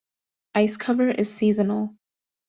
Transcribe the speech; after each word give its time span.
Ice-cover 0.55 1.09
is 1.11 1.31
seasonal. 1.31 1.95